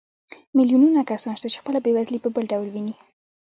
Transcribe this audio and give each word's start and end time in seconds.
میلیونونه 0.55 1.01
کسان 1.11 1.33
شته 1.39 1.47
چې 1.53 1.61
خپله 1.61 1.79
بېوزلي 1.85 2.19
په 2.21 2.29
بل 2.35 2.43
ډول 2.51 2.67
ویني 2.71 2.95